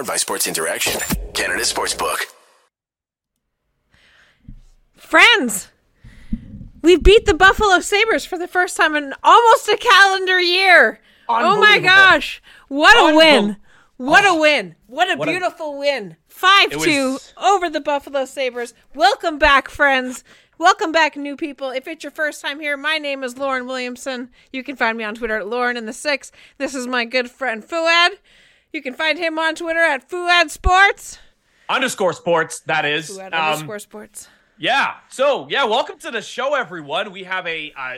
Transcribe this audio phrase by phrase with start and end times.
[0.00, 0.98] Powered by Sports Interaction,
[1.34, 2.20] Canada Sportsbook.
[4.96, 5.68] Friends,
[6.80, 11.00] we beat the Buffalo Sabres for the first time in almost a calendar year.
[11.28, 12.40] Oh my gosh.
[12.68, 13.44] What a win.
[13.44, 13.56] Unbel-
[13.98, 14.40] What a Oh.
[14.40, 14.74] win.
[14.86, 16.16] What a What a- beautiful win.
[16.28, 18.72] 5 It 2 over the Buffalo Sabres.
[18.94, 20.24] Welcome back, friends.
[20.56, 21.68] Welcome back, new people.
[21.72, 24.30] If it's your first time here, my name is Lauren Williamson.
[24.50, 26.32] You can find me on Twitter at Lauren in the Six.
[26.56, 28.12] This is my good friend Fouad.
[28.72, 31.18] You can find him on Twitter at Fouad Sports.
[31.68, 32.60] underscore sports.
[32.60, 33.10] That is.
[33.10, 34.28] Fouad Um, underscore sports.
[34.58, 34.94] Yeah.
[35.08, 37.12] So yeah, welcome to the show, everyone.
[37.12, 37.94] We have a uh,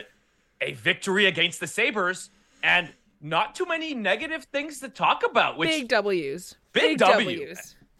[0.61, 2.29] a victory against the Sabres,
[2.63, 5.57] and not too many negative things to talk about.
[5.57, 6.55] Which Big W's.
[6.71, 7.53] Big W.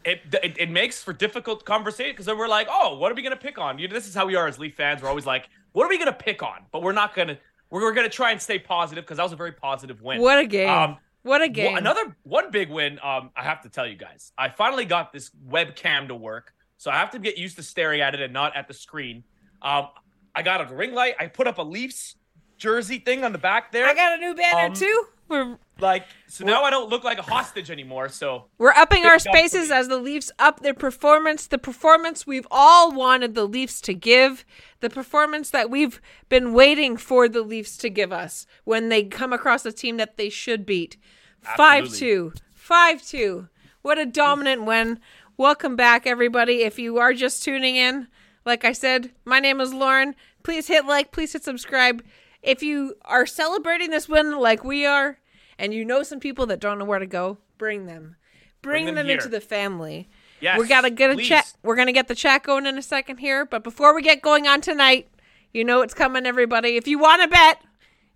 [0.05, 3.21] it, it it makes for difficult conversation because then we're like, oh, what are we
[3.21, 3.77] gonna pick on?
[3.79, 5.01] You know, this is how we are as Leaf fans.
[5.01, 6.61] We're always like, what are we gonna pick on?
[6.71, 7.37] But we're not gonna.
[7.69, 10.21] We're, we're gonna try and stay positive because that was a very positive win.
[10.21, 10.69] What a game.
[10.69, 11.77] Um, what a Well, game.
[11.77, 12.99] another one big win.
[13.03, 16.91] Um, I have to tell you guys, I finally got this webcam to work, so
[16.91, 19.23] I have to get used to staring at it and not at the screen.
[19.61, 19.87] Um,
[20.35, 21.15] I got a ring light.
[21.19, 22.15] I put up a Leafs
[22.57, 23.85] jersey thing on the back there.
[23.85, 25.07] I got a new banner Um, too.
[25.33, 28.07] We're like so now I don't look like a hostage anymore.
[28.07, 32.27] So we're upping our Big up spaces as the Leafs up their performance, the performance
[32.27, 34.45] we've all wanted the Leafs to give,
[34.81, 39.33] the performance that we've been waiting for the Leafs to give us when they come
[39.33, 40.97] across a team that they should beat.
[41.57, 42.37] 5-2.
[42.55, 43.49] 5-2.
[43.81, 44.99] What a dominant win.
[45.35, 46.61] Welcome back everybody.
[46.61, 48.07] If you are just tuning in,
[48.45, 50.13] like I said, my name is Lauren.
[50.43, 52.03] Please hit like, please hit subscribe.
[52.43, 55.17] If you are celebrating this win like we are,
[55.63, 58.17] and you know some people that don't know where to go, bring them.
[58.61, 60.09] Bring, them them, into the family.
[60.41, 61.53] yes, we gotta get a chat.
[61.63, 64.45] We're gonna get the chat going in a second here, but before we get going
[64.45, 65.07] on tonight,
[65.53, 66.75] you know it's coming, everybody.
[66.75, 67.61] If you want to bet,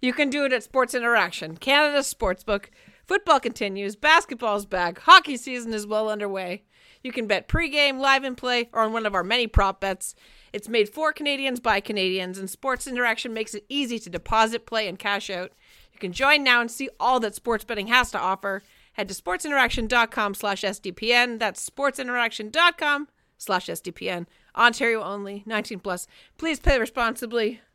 [0.02, 2.66] you can do it at Sports Interaction, Canada's sportsbook.
[3.06, 6.64] Football continues, basketball's back, hockey season is well underway.
[7.02, 10.16] You can bet pregame, live and play, or on one of our many prop bets.
[10.52, 14.88] It's made for Canadians by Canadians, and Sports Interaction makes it easy to deposit, play,
[14.88, 15.53] and cash out.
[15.97, 18.62] You can join now and see all that sports betting has to offer.
[18.94, 21.40] Head to sportsinteraction.com slash SDPN.
[21.40, 23.08] That's sportsinteraction.com
[23.40, 24.28] slash SDPN.
[24.56, 26.06] Ontario only, 19 plus.
[26.38, 27.62] Please play responsibly.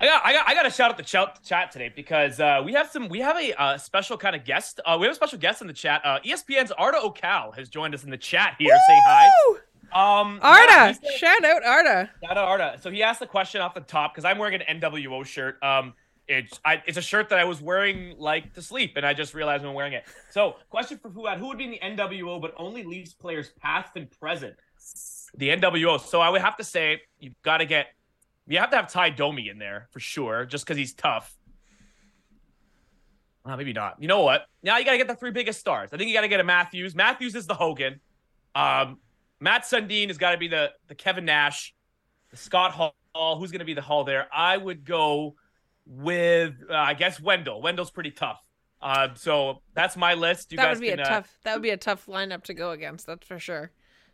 [0.00, 2.62] I got, I got, I got to shout out the chat, chat today because uh,
[2.64, 4.80] we have some, we have a uh, special kind of guest.
[4.86, 6.00] Uh, we have a special guest in the chat.
[6.04, 9.28] Uh, ESPN's Arda Ocal has joined us in the chat here, saying hi.
[9.92, 10.88] Um, Arda!
[10.88, 12.10] he said- Shout out Arda.
[12.22, 12.78] Shout out Arda.
[12.80, 15.62] So he asked the question off the top because I'm wearing an NWO shirt.
[15.62, 15.94] Um,
[16.28, 19.34] it's I, it's a shirt that I was wearing like to sleep, and I just
[19.34, 20.04] realized I'm wearing it.
[20.30, 23.92] So, question for Fouad: Who would be in the NWO, but only Leafs players past
[23.96, 24.54] and present?
[25.36, 26.00] The NWO.
[26.00, 27.88] So I would have to say you've got to get
[28.46, 31.34] you have to have Tie Domi in there for sure, just because he's tough.
[33.44, 33.96] Uh, maybe not.
[34.00, 34.46] You know what?
[34.62, 35.90] Now you got to get the three biggest stars.
[35.92, 36.94] I think you got to get a Matthews.
[36.94, 38.00] Matthews is the Hogan.
[38.54, 38.98] Um,
[39.40, 41.74] Mats Sundin has got to be the the Kevin Nash,
[42.30, 42.94] the Scott Hall.
[43.38, 44.26] Who's going to be the Hall there?
[44.32, 45.36] I would go
[45.86, 47.62] with uh, I guess Wendell.
[47.62, 48.42] Wendell's pretty tough.
[48.82, 50.52] Uh, so that's my list.
[50.52, 52.44] You that guys would be can, a uh, tough that would be a tough lineup
[52.44, 53.70] to go against, that's for sure.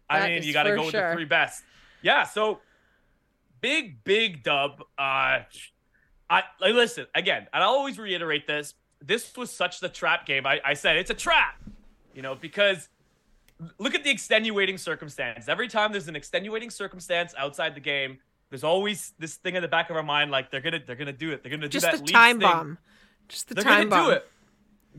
[0.08, 1.64] I mean, you got to go with the three best.
[2.02, 2.24] Yeah.
[2.24, 2.60] So
[3.60, 4.82] big, big dub.
[4.98, 5.40] Uh,
[6.28, 7.46] I listen again.
[7.52, 8.74] And I'll always reiterate this.
[9.00, 10.46] This was such the trap game.
[10.46, 11.56] I, I said it's a trap.
[12.14, 12.88] You know because
[13.78, 15.48] look at the extenuating circumstance.
[15.48, 18.18] Every time there's an extenuating circumstance outside the game,
[18.52, 21.10] there's always this thing in the back of our mind like they're gonna they're gonna
[21.10, 21.42] do it.
[21.42, 22.04] They're gonna do Just that.
[22.04, 22.50] the time thing.
[22.50, 22.78] bomb.
[23.26, 24.06] Just the They're time gonna bomb.
[24.10, 24.28] do it.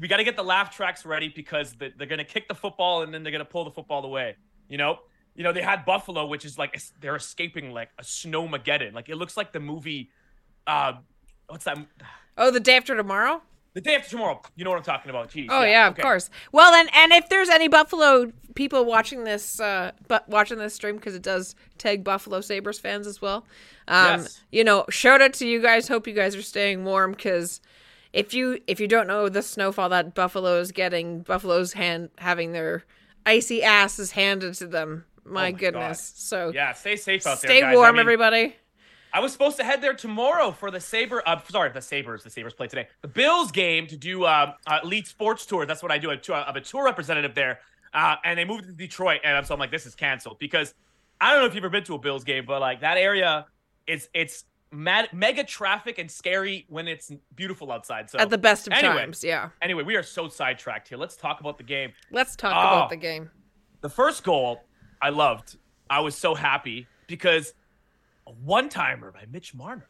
[0.01, 3.03] We got to get the laugh tracks ready because the, they're gonna kick the football
[3.03, 4.37] and then they're gonna pull the football away.
[4.69, 4.97] You know,
[5.35, 8.93] you know they had Buffalo, which is like they're escaping like a snowmageddon.
[8.93, 10.09] Like it looks like the movie.
[10.65, 10.93] Uh,
[11.47, 11.77] what's that?
[12.39, 13.43] Oh, the day after tomorrow?
[13.73, 14.39] The day after tomorrow.
[14.55, 15.31] You know what I'm talking about?
[15.31, 15.47] Jeez.
[15.49, 16.01] Oh yeah, of okay.
[16.03, 16.29] course.
[16.51, 20.95] Well, and and if there's any Buffalo people watching this, uh, but watching this stream
[20.97, 23.45] because it does tag Buffalo Sabres fans as well.
[23.87, 24.41] Um, Yes.
[24.51, 25.87] you know, shout out to you guys.
[25.87, 27.61] Hope you guys are staying warm because
[28.13, 32.51] if you if you don't know the snowfall that Buffalo is getting, Buffalo's hand having
[32.51, 32.83] their
[33.25, 35.05] icy asses handed to them.
[35.25, 36.13] My, Oh my goodness.
[36.15, 37.49] So Yeah, stay safe out there.
[37.49, 37.73] stay guys.
[37.73, 38.55] I warm, mean, everybody.
[39.13, 41.21] I was supposed to head there tomorrow for the Sabre.
[41.27, 42.23] Uh, sorry, the Sabres.
[42.23, 42.87] The Sabres play today.
[43.01, 45.65] The Bills game to do uh, uh, elite sports tour.
[45.67, 46.09] That's what I do.
[46.11, 47.59] I'm a- I'm a tour representative there,
[47.93, 50.73] uh, and they moved to Detroit, and I'm so I'm like, this is canceled because
[51.21, 53.45] I don't know if you've ever been to a Bills game, but like that area,
[53.85, 58.09] it's it's mad, mega traffic and scary when it's beautiful outside.
[58.09, 59.49] So At the best of anyway, times, yeah.
[59.61, 60.97] Anyway, we are so sidetracked here.
[60.97, 61.93] Let's talk about the game.
[62.09, 62.77] Let's talk Oh.
[62.77, 63.29] about the game.
[63.81, 64.63] The first goal,
[65.03, 65.57] I loved.
[65.87, 67.53] I was so happy because
[68.27, 69.87] a one timer by Mitch Marner.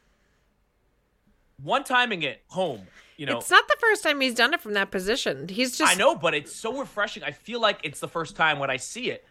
[1.62, 2.82] one timing it home.
[3.18, 5.48] You know, It's not the first time he's done it from that position.
[5.48, 7.24] He's just I know, but it's so refreshing.
[7.24, 9.26] I feel like it's the first time when I see it.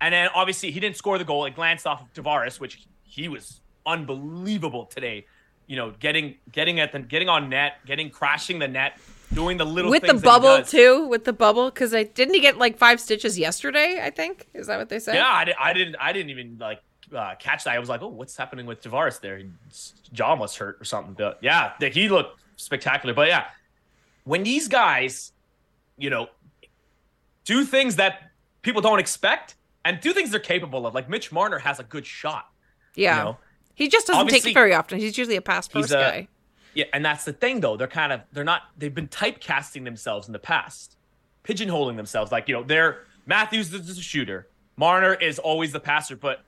[0.00, 1.44] And then obviously he didn't score the goal.
[1.46, 5.24] It glanced off of Tavares, which he was unbelievable today.
[5.66, 8.98] You know, getting getting at the getting on net, getting crashing the net,
[9.32, 11.06] doing the little with the things that he bubble too.
[11.06, 14.00] With the bubble, because I didn't he get like five stitches yesterday?
[14.02, 15.14] I think is that what they said?
[15.14, 16.80] Yeah, I, I didn't I didn't even like
[17.14, 17.74] uh, catch that.
[17.74, 19.38] I was like, oh, what's happening with Tavares there?
[19.68, 21.14] His jaw must hurt or something.
[21.14, 23.14] But yeah, he looked spectacular.
[23.14, 23.46] But yeah,
[24.24, 25.32] when these guys,
[25.96, 26.28] you know,
[27.44, 28.30] do things that
[28.62, 32.04] people don't expect and do things they're capable of, like Mitch Marner has a good
[32.06, 32.50] shot.
[32.94, 33.18] yeah.
[33.18, 33.38] You know?
[33.74, 34.98] He just doesn't take it very often.
[34.98, 36.28] He's usually a pass first a- guy.
[36.74, 37.76] Yeah, and that's the thing though.
[37.76, 40.96] They're kind of they're not they've been typecasting themselves in the past,
[41.44, 42.30] pigeonholing themselves.
[42.30, 46.16] Like you know, they're Matthews is a shooter, Marner is always the passer.
[46.16, 46.42] But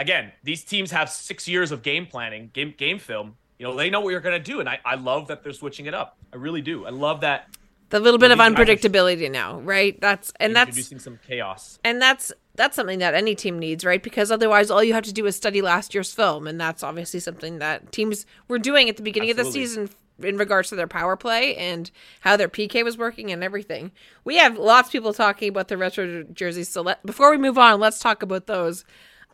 [0.00, 3.36] again, these teams have six years of game planning, game game film.
[3.58, 5.86] You know, they know what you're gonna do, and I I love that they're switching
[5.86, 6.16] it up.
[6.32, 6.86] I really do.
[6.86, 7.48] I love that
[7.90, 10.00] The little bit of unpredictability now, right?
[10.00, 11.78] That's and that's introducing some chaos.
[11.84, 14.02] and that's that's something that any team needs, right?
[14.02, 17.20] Because otherwise, all you have to do is study last year's film, and that's obviously
[17.20, 19.90] something that teams were doing at the beginning of the season
[20.22, 23.90] in regards to their power play and how their PK was working and everything.
[24.24, 27.56] We have lots of people talking about the retro jerseys, so let, before we move
[27.58, 28.84] on, let's talk about those.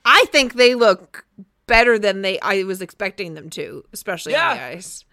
[0.06, 1.26] I think they look
[1.66, 4.66] better than they I was expecting them to, especially on the Yeah.
[4.68, 5.04] ice.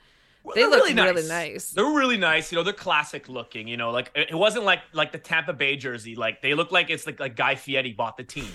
[0.43, 1.71] Well, They look really nice.
[1.71, 2.51] They're really nice.
[2.51, 3.67] You know, they're classic looking.
[3.67, 6.15] You know, like it wasn't like like the Tampa Bay jersey.
[6.15, 8.51] Like they look like it's like like Guy Fieri bought the team,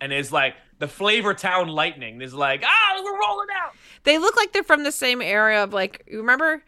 [0.00, 3.72] and it's like the Flavor Town Lightning is like ah we're rolling out.
[4.02, 6.62] They look like they're from the same area of like you remember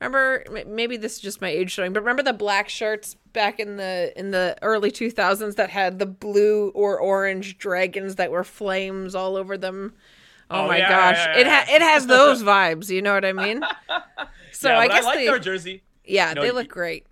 [0.00, 3.76] remember maybe this is just my age showing but remember the black shirts back in
[3.76, 9.14] the in the early 2000s that had the blue or orange dragons that were flames
[9.14, 9.94] all over them
[10.50, 13.24] oh, Oh, my yeah, gosh yeah, it ha- it has those vibes you know what
[13.24, 13.62] i mean
[14.52, 15.84] so yeah, i guess I like they their jersey.
[16.04, 17.06] yeah know, they look great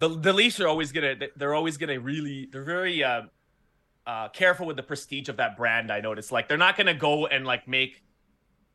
[0.00, 3.22] The the Leafs are always gonna they're always gonna really they're very uh,
[4.06, 5.90] uh, careful with the prestige of that brand.
[5.90, 8.02] I noticed like they're not gonna go and like make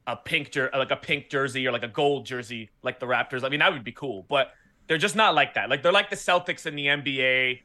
[0.08, 3.44] a pink jer- like a pink jersey or like a gold jersey like the Raptors.
[3.44, 4.52] I mean that would be cool, but
[4.90, 5.70] they're just not like that.
[5.70, 7.62] Like they're like the Celtics in the NBA.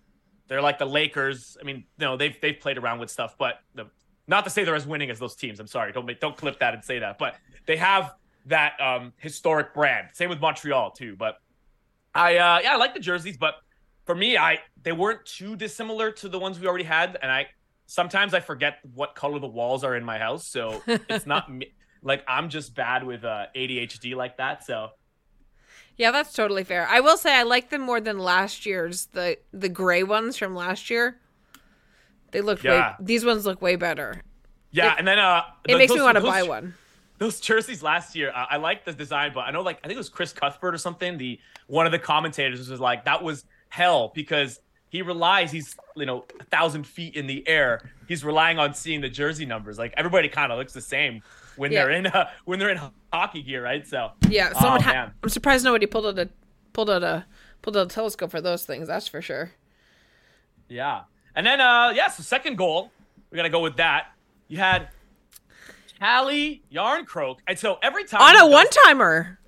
[0.46, 1.56] They're like the Lakers.
[1.60, 3.86] I mean, you know, they've they've played around with stuff, but the,
[4.28, 5.58] not to say they're as winning as those teams.
[5.58, 7.18] I'm sorry, don't make, don't clip that and say that.
[7.18, 7.36] But
[7.66, 8.14] they have
[8.46, 10.08] that um, historic brand.
[10.12, 11.16] Same with Montreal too.
[11.16, 11.36] But
[12.14, 13.54] I uh, yeah, I like the jerseys, but
[14.04, 17.46] for me, I they weren't too dissimilar to the ones we already had, and I
[17.86, 21.72] sometimes I forget what color the walls are in my house, so it's not me.
[22.02, 24.90] Like I'm just bad with uh, ADHD like that, so
[25.96, 29.36] yeah that's totally fair i will say i like them more than last year's the
[29.52, 31.18] the gray ones from last year
[32.30, 32.90] they look Yeah.
[32.90, 34.22] way these ones look way better
[34.70, 34.94] yeah.
[34.94, 36.74] It- and then uh, it the- makes me want to buy one
[37.18, 39.94] those jerseys last year, I, I like the design, but I know like I think
[39.94, 41.16] it was Chris Cuthbert or something.
[41.16, 41.38] The
[41.68, 46.24] one of the commentators was like that was hell because he relies he's you know
[46.40, 47.88] a thousand feet in the air.
[48.08, 49.78] He's relying on seeing the jersey numbers.
[49.78, 51.22] Like everybody kind of looks the same
[51.56, 51.80] when Yeah.
[51.84, 52.80] they're in uh, when they're in
[53.12, 53.86] hockey gear, right?
[53.86, 56.28] So Yeah, Oh, ha- I'm surprised nobody pulled out a
[56.72, 57.26] pulled out a
[57.62, 58.88] pulled out a telescope for those things.
[58.88, 59.52] That's for sure.
[60.68, 61.02] Yeah.
[61.34, 62.90] And then uh yeah, so second goal,
[63.30, 64.08] we gotta go with that.
[64.48, 64.88] You had
[65.98, 67.38] Calle Jarnkrok.
[67.46, 69.38] And so every time On a one timer.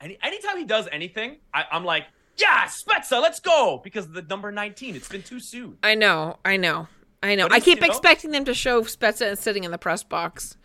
[0.00, 2.04] Any anytime he does anything, I, I'm like,
[2.36, 3.80] yeah, Spezza, let's go.
[3.82, 4.96] Because of the number 19.
[4.96, 5.78] It's been too soon.
[5.82, 6.38] I know.
[6.44, 6.88] I know.
[7.22, 7.48] I know.
[7.50, 10.56] I keep expecting them to show Spezza sitting in the press box,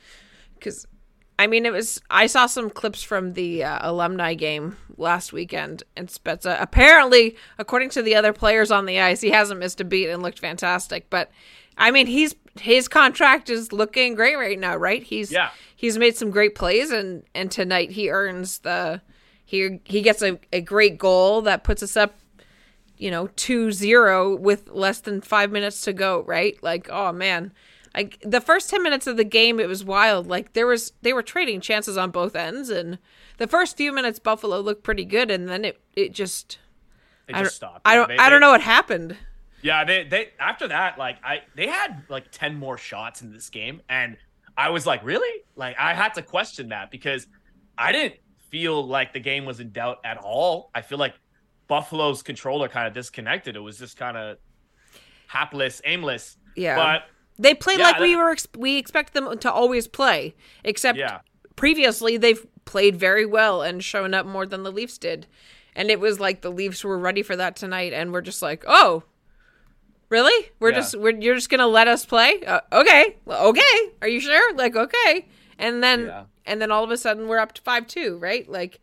[0.59, 0.85] because,
[1.39, 2.01] I mean, it was.
[2.09, 7.89] I saw some clips from the uh, alumni game last weekend, and Spezza apparently, according
[7.91, 11.09] to the other players on the ice, he hasn't missed a beat and looked fantastic.
[11.09, 11.31] But,
[11.77, 15.03] I mean, he's his contract is looking great right now, right?
[15.03, 15.49] He's Yeah.
[15.75, 19.01] he's made some great plays, and and tonight he earns the
[19.45, 22.15] he he gets a, a great goal that puts us up
[22.97, 27.53] you know 2-0 with less than 5 minutes to go right like oh man
[27.95, 31.13] I, the first 10 minutes of the game it was wild like there was they
[31.13, 32.99] were trading chances on both ends and
[33.37, 36.59] the first few minutes buffalo looked pretty good and then it it just
[37.27, 37.81] They I just don't, stopped.
[37.85, 39.17] I don't they- I don't they- know what happened
[39.61, 43.49] Yeah, they they after that, like I they had like 10 more shots in this
[43.49, 43.81] game.
[43.89, 44.15] And
[44.55, 45.43] I was like, really?
[45.55, 47.25] Like I had to question that because
[47.77, 48.15] I didn't
[48.51, 50.69] feel like the game was in doubt at all.
[50.75, 51.15] I feel like
[51.67, 53.55] Buffalo's controller kind of disconnected.
[53.55, 54.37] It was just kind of
[55.27, 56.37] hapless, aimless.
[56.55, 57.03] yeah But
[57.39, 61.19] they play Yeah, like we were ex- we expect them to always play except yeah.
[61.55, 65.27] previously they've played very well and shown up more than the Leafs did.
[65.75, 68.63] And it was like the Leafs were ready for that tonight and we're just like,
[68.67, 69.03] "Oh,
[70.09, 70.49] really?
[70.59, 70.75] We're Yeah.
[70.77, 72.41] just we're you're just going to let us play?
[72.43, 73.17] Uh, okay.
[73.25, 73.91] Well, okay.
[74.01, 75.27] Are you sure?" Like, "Okay."
[75.59, 76.11] And then
[76.45, 78.49] and then all of a sudden we're up to 5-2, right?
[78.49, 78.79] Like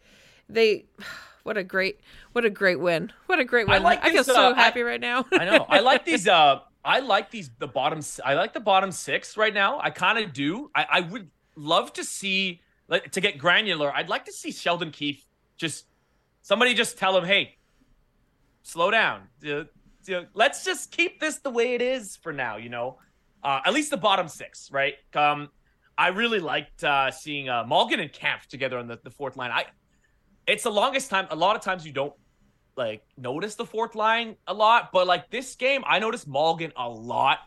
[0.48, 0.84] they
[1.42, 2.00] what a great
[2.32, 3.12] what a great win.
[3.26, 3.82] What a great I win.
[3.82, 5.26] I, like feel this, so uh, happy I- right now.
[5.32, 5.66] I know.
[5.68, 6.26] I like these.
[6.28, 7.50] Uh, I like these.
[7.58, 8.00] The bottom.
[8.24, 9.78] I like the bottom six right now.
[9.80, 10.70] I kind of do.
[10.74, 13.92] I, I would love to see like to get granular.
[13.94, 15.24] I'd like to see Sheldon Keefe
[15.56, 15.86] just
[16.42, 17.56] somebody just tell him, hey,
[18.62, 19.22] slow down.
[19.46, 19.64] Uh,
[20.12, 22.56] uh, let's just keep this the way it is for now.
[22.56, 22.98] You know,
[23.42, 24.94] uh, at least the bottom six, right?
[25.14, 25.48] Um,
[25.96, 29.50] I really liked uh, seeing uh, Morgan and Kampf together on the, the fourth line.
[29.50, 29.64] I,
[30.46, 31.26] it's the longest time.
[31.30, 32.12] A lot of times you don't
[32.76, 36.88] like notice the fourth line a lot, but like this game, I noticed Morgan a
[36.88, 37.38] lot.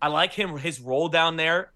[0.00, 1.72] I like him his role down there,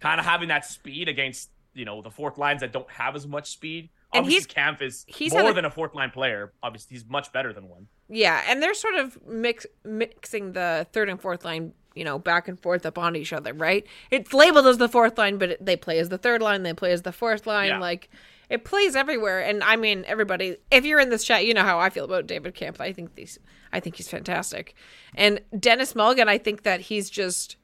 [0.00, 3.26] kind of having that speed against you know the fourth lines that don't have as
[3.26, 3.90] much speed.
[4.12, 6.52] And Obviously, he's- Kampf is he's more a- than a fourth line player.
[6.62, 7.88] Obviously, he's much better than one.
[8.08, 12.48] Yeah, and they're sort of mix mixing the third and fourth line, you know, back
[12.48, 13.86] and forth upon each other, right?
[14.10, 16.90] It's labeled as the fourth line, but they play as the third line, they play
[16.92, 17.78] as the fourth line, Yeah.
[17.80, 18.08] like
[18.48, 19.40] it plays everywhere.
[19.40, 22.26] And I mean, everybody, if you're in this chat, you know how I feel about
[22.26, 22.80] David Kampf.
[22.80, 23.38] I think these
[23.72, 24.74] I think he's fantastic.
[25.14, 27.56] And Denis Malgin, I think that he's just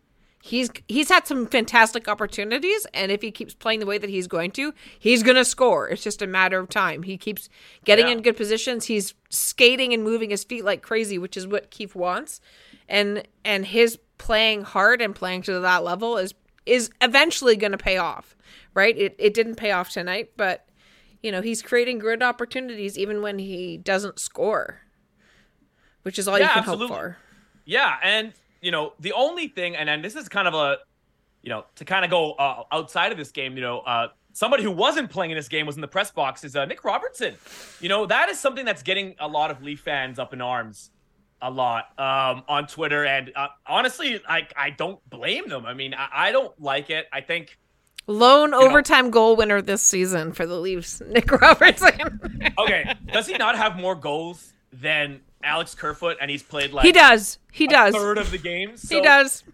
[0.43, 4.27] he's he's had some fantastic opportunities and if he keeps playing the way that he's
[4.27, 7.49] going to he's going to score it's just a matter of time he keeps
[7.87, 8.13] getting Yeah.
[8.13, 11.95] in good positions he's skating and moving his feet like crazy which is what Keefe
[11.95, 12.43] wants
[12.91, 16.35] and and his playing hard and playing to that level is
[16.67, 18.37] is eventually going to pay off
[18.75, 20.69] right it it didn't pay off tonight but
[21.25, 24.81] you know he's creating good opportunities even when he doesn't score
[26.03, 26.89] which is all you Yeah, can absolutely.
[26.89, 27.17] hope for
[27.65, 30.79] Yeah, and you know the only thing, and then this is kind of a,
[31.43, 34.63] you know, to kind of go uh, outside of this game, you know, uh, somebody
[34.63, 37.35] who wasn't playing in this game was in the press box is uh, Nick Robertson.
[37.81, 40.91] You know, that is something that's getting a lot of Leaf fans up in arms,
[41.41, 45.65] a lot um, on Twitter, and uh, honestly, I I don't blame them.
[45.67, 47.07] I mean, I, I don't like it.
[47.13, 47.59] I think.
[48.07, 52.21] Lone know- overtime goal winner this season for the Leafs, Nick Robertson.
[52.59, 56.93] Okay, does he not have more goals than Alex Kerfoot, and he's played like he
[56.93, 57.39] does.
[57.53, 57.95] He a does.
[57.95, 58.89] third of the games?
[58.89, 59.45] he does.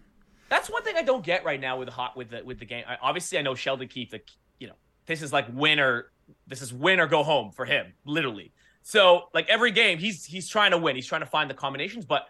[0.49, 2.65] That's one thing I don't get right now with the hot with the with the
[2.65, 2.83] game.
[2.87, 4.11] I, obviously, I know Sheldon Keefe.
[4.11, 4.29] Like,
[4.59, 6.11] you know, this is like win or
[6.47, 8.51] this is win or go home for him, literally.
[8.83, 10.95] So, like every game, he's he's trying to win.
[10.95, 12.05] He's trying to find the combinations.
[12.05, 12.25] But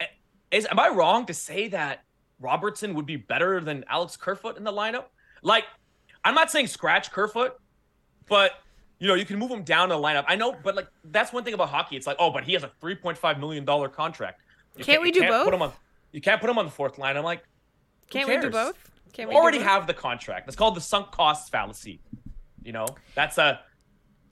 [0.00, 0.06] eh,
[0.50, 2.04] is am I wrong to say that
[2.40, 5.04] Robertson would be better than Alex Kerfoot in the lineup?
[5.42, 5.64] Like,
[6.24, 7.52] I'm not saying scratch Kerfoot,
[8.28, 8.52] but
[8.98, 10.24] you know, you can move him down the lineup.
[10.28, 11.96] I know, but like that's one thing about hockey.
[11.96, 14.42] It's like, oh, but he has a 3.5 million dollar contract.
[14.76, 15.44] You Can't we you do can't both?
[15.44, 15.72] Put him on,
[16.12, 17.16] you can't put him on the fourth line.
[17.16, 17.42] I'm like,
[18.10, 18.76] Can't we do both?
[19.12, 19.66] Can't We we already both?
[19.66, 20.46] have the contract.
[20.46, 22.00] That's called the sunk costs fallacy.
[22.62, 23.60] You know, that's a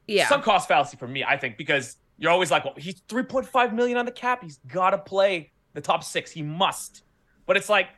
[0.07, 0.29] Yeah.
[0.29, 1.25] sunk cost fallacy for me.
[1.25, 4.43] I think because you're always like, well, he's 3.5 million on the cap.
[4.43, 6.31] He's got to play the top six.
[6.31, 7.03] He must.
[7.47, 7.89] But it's like,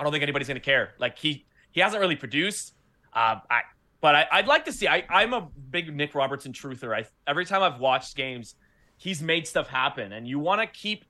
[0.00, 0.94] I, don't think anybody's gonna care.
[0.98, 2.74] Like he he hasn't really produced.
[3.12, 3.60] Um, I
[4.00, 4.88] but I, I'd like to see.
[4.88, 6.96] I I'm a big Nick Robertson truther.
[6.96, 8.54] I every time I've watched games,
[8.96, 11.04] he's made stuff happen, and you want to keep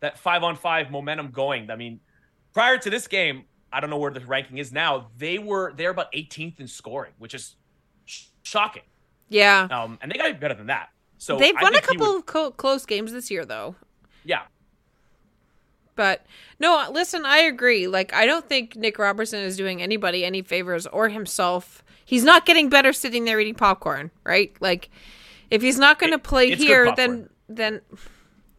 [0.00, 1.70] that five on five momentum going.
[1.70, 2.00] I mean,
[2.52, 5.08] prior to this game, I don't know where the ranking is now.
[5.18, 7.56] They were they're about 18th in scoring, which is
[8.04, 8.82] sh- shocking.
[9.28, 9.66] yeah.
[9.70, 10.90] Um, and they got to be better than that.
[11.18, 13.74] So They've I won a couple would- of co- close games this year, though.
[14.24, 14.42] yeah,
[15.96, 16.24] But
[16.60, 17.86] no, listen, I agree.
[17.88, 21.82] Like, I don't think Nick Robertson is doing anybody any favors or himself.
[22.04, 24.54] He's not getting better sitting there eating popcorn, right?
[24.60, 24.90] Like,
[25.50, 27.80] if he's not going to play good here, then then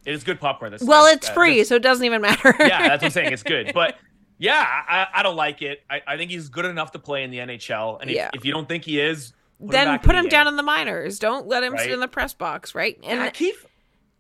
[0.06, 0.72] it is good popcorn.
[0.72, 2.54] This well, this- it's uh, free, so it doesn't even matter.
[2.60, 3.34] yeah, that's what I'm saying.
[3.34, 3.98] It's good, but
[4.38, 5.84] yeah, I, I don't like it.
[5.90, 8.30] I, I think he's good enough to play in the NHL, and if, Yeah.
[8.34, 11.20] if you don't think he is, put then back put him down in the minors.
[11.20, 12.98] Don't let him sit in the press box, right?
[13.04, 13.66] And Yeah, Keefe.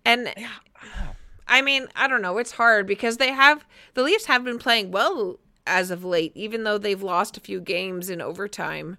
[0.05, 0.49] and Yeah,
[1.47, 2.37] I mean, I don't know.
[2.37, 6.63] It's hard because they have the Leafs have been playing well as of late, even
[6.63, 8.97] though they've lost a few games in overtime.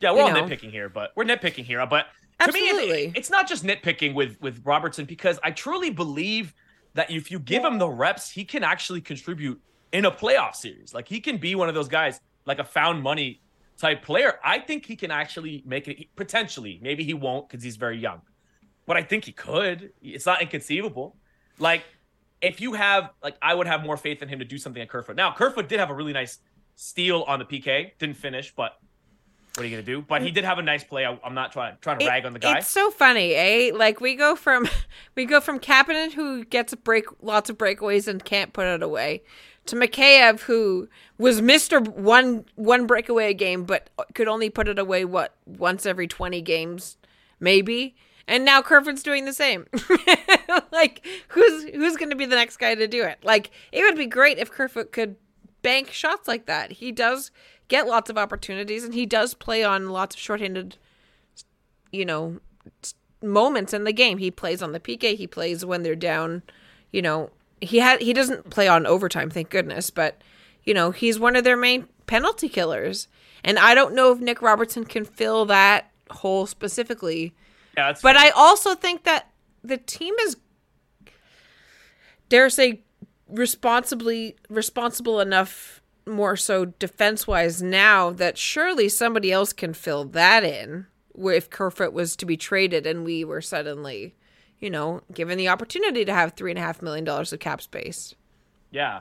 [0.00, 0.44] yeah, we're You all know.
[0.44, 1.84] nitpicking here, but we're nitpicking here.
[1.86, 2.06] But
[2.44, 6.54] to me, it, it's not just nitpicking with with Robertson because I truly believe
[6.94, 9.60] that if you give him the reps, he can actually contribute
[9.92, 10.94] in a playoff series.
[10.94, 13.40] Like he can be one of those guys, like a found money
[13.78, 14.38] type player.
[14.44, 16.78] I think he can actually make it potentially.
[16.82, 18.20] Maybe he won't because he's very young,
[18.86, 19.92] but I think he could.
[20.02, 21.16] It's not inconceivable.
[21.58, 21.84] Like
[22.42, 24.88] if you have, like, I would have more faith in him to do something at
[24.88, 25.16] Kerfoot.
[25.16, 26.38] Now Kerfoot did have a really nice
[26.76, 28.78] steal on the PK, didn't finish, but
[29.54, 30.02] what are you gonna do?
[30.02, 31.06] But he did have a nice play.
[31.06, 32.58] I, I'm not trying trying to It- rag on the guy.
[32.58, 33.70] It's so funny, eh?
[33.72, 34.68] Like we go from
[35.14, 38.82] we go from Kapanen who gets a break lots of breakaways and can't put it
[38.82, 39.22] away
[39.66, 41.86] to Mikheyev who was Mr.
[41.86, 46.40] one one breakaway a game but could only put it away what once every 20
[46.42, 46.96] games
[47.38, 47.94] maybe.
[48.26, 49.66] And now Kerfoot's doing the same.
[50.72, 53.18] like who's who's going to be the next guy to do it?
[53.22, 55.16] Like it would be great if Kerfoot could
[55.62, 56.72] bank shots like that.
[56.72, 57.30] He does
[57.68, 60.76] get lots of opportunities and he does play on lots of shorthanded
[61.94, 62.40] you know,
[63.22, 64.18] moments in the game.
[64.18, 65.16] He plays on the PK.
[65.16, 66.42] He plays when they're down.
[66.90, 69.90] You know, he had he doesn't play on overtime, thank goodness.
[69.90, 70.20] But
[70.64, 73.08] you know, he's one of their main penalty killers.
[73.44, 77.34] And I don't know if Nick Robertson can fill that hole specifically.
[77.76, 78.26] Yeah, that's But fair.
[78.26, 79.30] I also think that
[79.62, 80.36] the team is,
[82.28, 82.82] dare say,
[83.28, 90.44] responsibly responsible enough, more so defense wise now that surely somebody else can fill that
[90.44, 90.86] in.
[91.16, 94.14] If Kerfoot was to be traded and we were suddenly,
[94.58, 97.62] you know, given the opportunity to have three and a half million dollars of cap
[97.62, 98.14] space.
[98.70, 99.00] Yeah.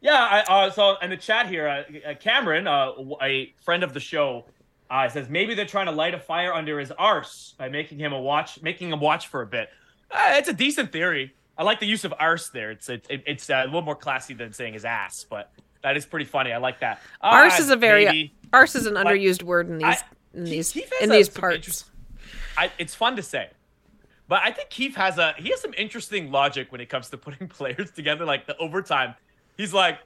[0.00, 0.44] Yeah.
[0.48, 4.44] I, uh, so in the chat here, uh, Cameron, uh, a friend of the show,
[4.90, 7.98] uh, it says maybe they're trying to light a fire under his arse by making
[7.98, 9.68] him a watch, making him watch for a bit.
[10.10, 11.34] Uh, it's a decent theory.
[11.56, 12.70] I like the use of arse there.
[12.70, 15.50] It's it, it, it's uh, a little more classy than saying his ass, but
[15.82, 16.52] that is pretty funny.
[16.52, 17.00] I like that.
[17.20, 18.34] Uh, Arse is a very maybe.
[18.52, 20.02] arse is an underused word in these I-
[20.34, 21.84] in these Keefe in these parts.
[22.56, 23.50] I, it's fun to say,
[24.28, 27.18] but I think Keefe has a he has some interesting logic when it comes to
[27.18, 28.24] putting players together.
[28.24, 29.14] Like the overtime,
[29.56, 29.98] he's like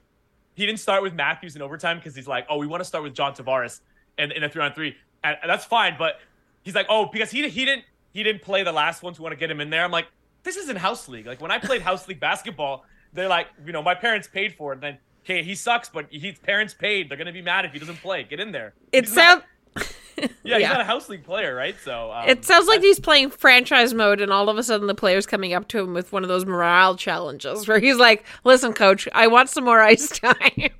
[0.54, 3.04] he didn't start with Matthews in overtime because he's like, oh, we want to start
[3.04, 3.80] with John Tavares
[4.19, 5.97] and in a three on three, and, and that's fine.
[5.99, 6.21] But
[6.62, 9.19] he's like, oh, because he he didn't he didn't play the last ones.
[9.19, 9.85] We want to get him in there.
[9.85, 10.07] I'm like,
[10.42, 11.26] this isn't house league.
[11.26, 14.73] Like when I played house league basketball, they're like, you know, my parents paid for
[14.73, 14.76] it.
[14.76, 17.09] And then okay, he sucks, but his parents paid.
[17.09, 18.25] They're gonna be mad if he doesn't play.
[18.25, 18.75] Get in there.
[18.92, 19.42] It sounds
[20.45, 21.75] yeah, he's not a house league player, right?
[21.83, 24.95] So um, It sounds like he's playing franchise mode, and all of a sudden the
[24.95, 28.73] player's coming up to him with one of those morale challenges where he's like, "Listen,
[28.73, 30.71] coach, I want some more ice time."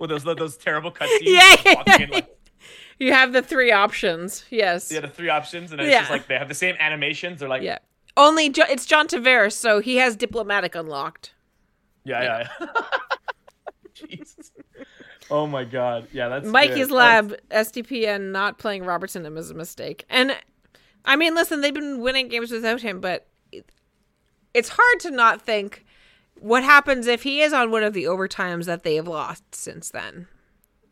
[0.00, 1.20] with those those terrible cutscenes.
[1.22, 2.39] Yeah, walking in, like,
[3.00, 4.44] you have the three options.
[4.50, 4.90] Yes.
[4.90, 6.00] had the three options, and it's Yeah.
[6.00, 7.40] just like they have the same animations.
[7.40, 7.78] They're like, Yeah.
[8.16, 11.32] Only jo- it's John Tavares, so he has diplomatic unlocked.
[12.04, 12.48] yeah, yeah.
[12.60, 12.66] yeah.
[13.94, 14.52] Jesus.
[15.30, 16.08] Oh my god.
[16.12, 16.94] Yeah, that's Mikey's good.
[16.96, 20.04] Lab, SDPN not playing Robertson was a mistake.
[20.10, 20.36] And
[21.04, 23.26] I mean, listen, they've been winning games without him, but
[24.54, 25.84] it's hard to not think
[26.34, 29.90] what happens if he is on one of the overtimes that they have lost since
[29.90, 30.26] then.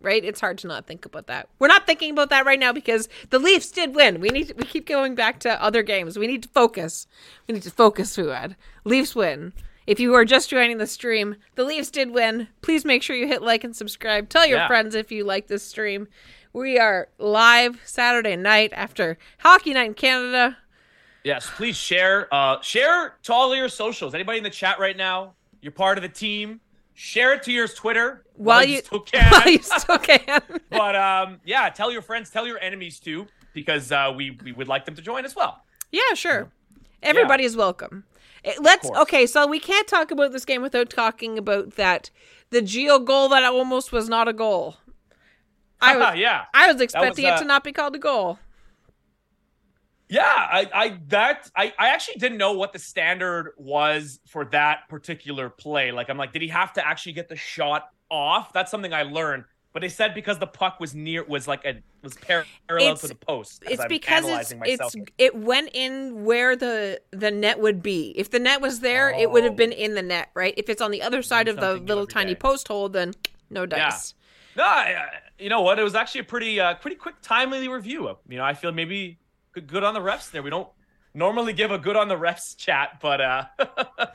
[0.00, 0.24] Right?
[0.24, 1.48] It's hard to not think about that.
[1.58, 4.20] We're not thinking about that right now because the Leafs did win.
[4.20, 6.16] We need to, we keep going back to other games.
[6.18, 7.06] We need to focus.
[7.48, 8.54] We need to focus, Fouad.
[8.84, 9.52] Leafs win.
[9.88, 12.46] If you are just joining the stream, the Leafs did win.
[12.62, 14.28] Please make sure you hit like and subscribe.
[14.28, 14.66] Tell your Yeah.
[14.68, 16.06] friends if you like this stream.
[16.52, 20.58] We are live Saturday night after Hockey Night in Canada.
[21.24, 22.32] Yes, please share.
[22.32, 24.14] Uh, share to all your socials.
[24.14, 25.34] Anybody in the chat right now?
[25.60, 26.60] You're part of the team.
[27.00, 29.30] Share it to your Twitter While you- still can.
[29.30, 30.42] While you still can.
[30.68, 34.66] but um, yeah, tell your friends, tell your enemies too, because uh, we we would
[34.66, 35.62] like them to join as well.
[35.92, 36.50] Yeah, sure.
[37.00, 38.02] Everybody is welcome.
[38.44, 39.26] Eh, Let's okay.
[39.26, 42.10] So we can't talk about this game without talking about that
[42.50, 44.78] the Gio goal that almost was not a goal.
[45.80, 48.40] I was, yeah, I was expecting uh, it to not be called a goal.
[50.08, 54.88] Yeah, I, I that I, I actually didn't know what the standard was for that
[54.88, 55.92] particular play.
[55.92, 58.52] Like I'm like, did he have to actually get the shot off?
[58.52, 59.44] That's something I learned.
[59.74, 63.08] But they said because the puck was near was like a was parallel It's- to
[63.08, 63.62] the post.
[63.66, 68.14] It's I'm because it's it's it went in where the the net would be.
[68.16, 69.56] If the net was there, it would have Oh.
[69.56, 70.54] been in the net, right?
[70.56, 72.40] If it's on the other side of the little tiny day.
[72.40, 73.12] post hole, then
[73.50, 74.14] no dice.
[74.56, 75.78] no, I, I- you know what?
[75.78, 78.08] It was actually a pretty uh, pretty quick timely review.
[78.26, 79.18] You know, I feel maybe
[79.52, 80.42] good, good on the refs there.
[80.42, 80.68] We don't
[81.14, 83.44] normally give a good on the refs chat, but uh,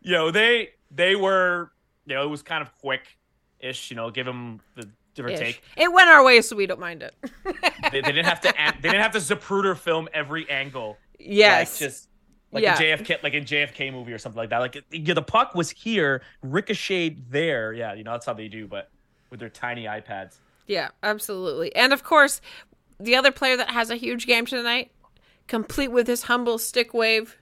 [0.00, 1.72] you know they they were
[2.06, 3.18] you know it was kind of quick
[3.60, 3.90] ish.
[3.90, 5.38] You know, give them the give or Ish.
[5.38, 5.62] take.
[5.76, 7.14] It went our way, so we don't mind it.
[7.92, 10.96] they, they didn't have to they didn't have to Zapruder film every angle.
[11.18, 11.80] yes.
[11.80, 12.08] like just
[12.50, 12.74] like Yeah.
[12.78, 14.58] a JFK like a JFK movie or something like that.
[14.58, 17.72] Like yeah, the puck was here, ricocheted there.
[17.72, 18.90] Yeah, you know that's how they do, but
[19.30, 20.36] with their tiny iPads.
[20.66, 21.74] Yeah, absolutely.
[21.74, 22.40] And of course,
[22.98, 24.90] the other player that has a huge game tonight,
[25.46, 27.36] complete with his humble stick wave,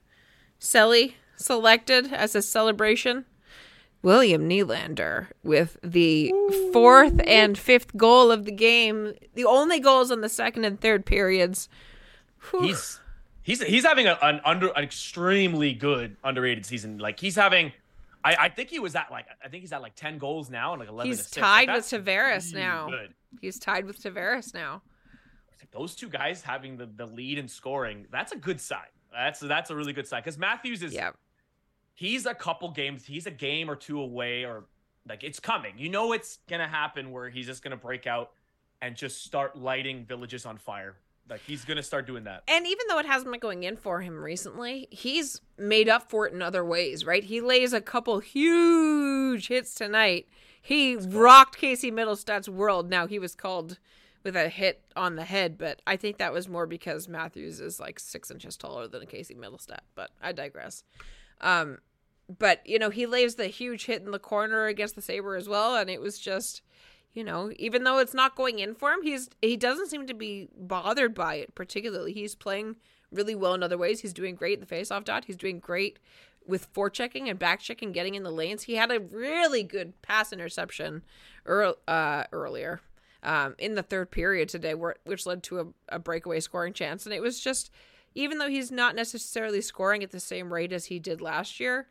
[0.60, 3.24] Selly selected as a celebration.
[4.02, 6.32] William Nylander with the
[6.72, 9.12] fourth and fifth goal of the game.
[9.34, 11.68] The only goals in the second and third periods.
[12.50, 12.62] Whew.
[12.62, 13.00] He's
[13.42, 16.98] he's he's having a, an under an extremely good underrated season.
[16.98, 17.72] Like he's having.
[18.22, 20.72] I, I think he was at like I think he's at like ten goals now
[20.72, 21.10] and like eleven.
[21.10, 21.36] He's assists.
[21.36, 22.88] tied Like, with Tavares really now.
[22.88, 23.14] Good.
[23.40, 24.82] He's tied with Tavares now.
[25.70, 28.88] Those two guys having the, the lead in scoring, that's a good sign.
[29.12, 31.10] That's that's a really good sign because Matthews is Yeah.
[31.94, 34.64] he's a couple games, he's a game or two away, or
[35.08, 35.74] like it's coming.
[35.78, 38.30] You know it's gonna happen where he's just gonna break out
[38.82, 40.96] and just start lighting villages on fire.
[41.28, 42.42] Like he's gonna start doing that.
[42.48, 46.26] And even though it hasn't been going in for him recently, he's made up for
[46.26, 47.22] it in other ways, right?
[47.24, 50.26] He lays a couple huge hits tonight.
[50.62, 52.90] He rocked Casey Mittelstadt's world.
[52.90, 53.78] Now he was called
[54.22, 57.80] with a hit on the head, but I think that was more because Matthews is
[57.80, 59.80] like six inches taller than Casey Mittelstadt.
[59.94, 60.84] But I digress.
[61.40, 61.78] Um,
[62.38, 65.48] but you know he lays the huge hit in the corner against the saber as
[65.48, 66.62] well, and it was just,
[67.12, 70.14] you know, even though it's not going in for him, he's he doesn't seem to
[70.14, 72.12] be bothered by it particularly.
[72.12, 72.76] He's playing
[73.10, 74.00] really well in other ways.
[74.00, 75.24] He's doing great in the faceoff dot.
[75.24, 75.98] He's doing great
[76.46, 78.64] with forechecking and back checking, getting in the lanes.
[78.64, 81.02] He had a really good pass interception
[81.46, 82.80] earl- uh, earlier
[83.22, 87.04] um, in the third period today, where, which led to a, a breakaway scoring chance.
[87.04, 87.70] And it was just,
[88.14, 91.88] even though he's not necessarily scoring at the same rate as he did last year,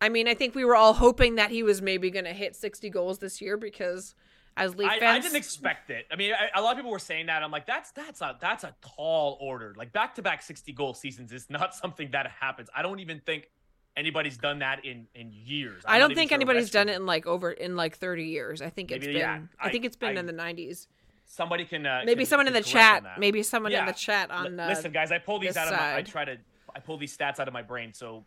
[0.00, 2.56] I mean, I think we were all hoping that he was maybe going to hit
[2.56, 4.14] 60 goals this year because
[4.56, 6.06] as Leaf I, fans, I didn't expect it.
[6.10, 7.42] I mean, I, a lot of people were saying that.
[7.42, 9.74] I'm like, that's that's a that's a tall order.
[9.76, 12.68] Like back to back 60 goal seasons is not something that happens.
[12.74, 13.48] I don't even think
[13.96, 15.82] anybody's done that in in years.
[15.86, 18.62] I'm I don't think sure anybody's done it in like over in like 30 years.
[18.62, 19.40] I think it's Maybe, been yeah.
[19.60, 20.86] I, think it's been I- in the 90s.
[21.26, 24.58] Somebody can uh, Maybe can- someone in the chat, maybe someone in the chat on
[24.58, 25.96] uh, Listen, guys, I pull these out of my.
[25.96, 26.36] I try to.
[26.74, 27.92] I pull these stats out of my brain.
[27.92, 28.24] So